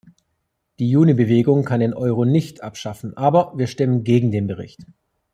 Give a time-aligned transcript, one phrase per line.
[0.79, 4.79] Die Junibewegung kann den Euro nicht abschaffen, aber wir stimmen gegen den Bericht.